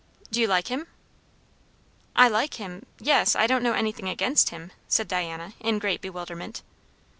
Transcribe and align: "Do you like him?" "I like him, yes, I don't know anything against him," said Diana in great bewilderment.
"Do 0.31 0.41
you 0.41 0.47
like 0.47 0.69
him?" 0.69 0.87
"I 2.15 2.27
like 2.27 2.55
him, 2.55 2.87
yes, 2.97 3.35
I 3.35 3.45
don't 3.45 3.61
know 3.61 3.73
anything 3.75 4.09
against 4.09 4.49
him," 4.49 4.71
said 4.87 5.07
Diana 5.07 5.53
in 5.59 5.77
great 5.77 6.01
bewilderment. 6.01 6.63